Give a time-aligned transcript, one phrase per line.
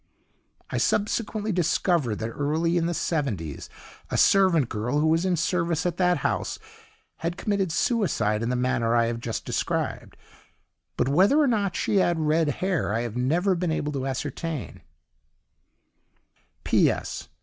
[0.71, 3.69] I subsequently discovered that early in the seventies
[4.09, 6.57] a servant girl, who was in service at that house,
[7.17, 10.17] had committed suicide in the manner I have just described,
[10.97, 14.81] but whether or not she had RED HAIR I have never been able to ascertain.